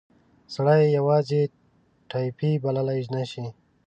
[0.53, 1.41] سړی یې یوازې
[2.09, 3.45] ټایپي بللای نه شي.